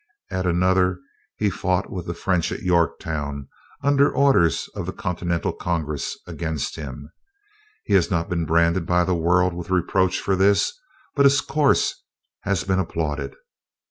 [0.31, 0.99] At another
[1.37, 3.47] he fought with the French at Yorktown,
[3.83, 7.11] under the orders of the Continental Congress, against him.
[7.83, 10.73] He has not been branded by the world with reproach for this;
[11.13, 12.03] but his course
[12.45, 13.35] has been applauded."